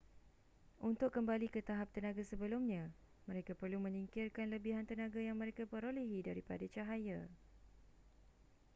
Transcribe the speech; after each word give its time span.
untuk 0.89 1.09
kembali 1.17 1.45
ke 1.55 1.61
tahap 1.69 1.85
tenaga 1.95 2.23
sebelumnya 2.29 2.83
mereka 3.29 3.51
perlu 3.61 3.77
menyingkirkan 3.85 4.47
lebihan 4.53 4.81
tenaga 4.89 5.19
yang 5.27 5.37
mereka 5.41 5.63
perolehi 5.71 6.19
daripada 6.29 6.65
cahaya 6.75 7.19